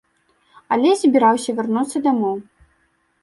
[0.75, 2.35] Алесь збіраўся вярнуцца дамоў.